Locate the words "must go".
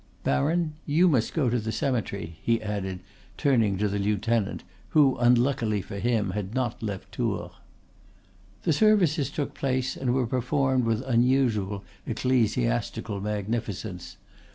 1.07-1.47